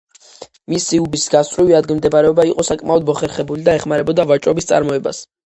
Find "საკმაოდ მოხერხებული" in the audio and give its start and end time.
2.71-3.69